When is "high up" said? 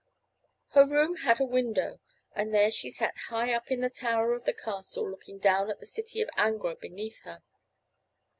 3.29-3.69